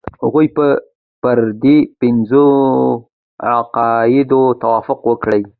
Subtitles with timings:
[0.23, 0.67] هغوی به
[1.21, 2.45] پر دې پنځو
[3.75, 5.41] قاعدو توافق وکړي.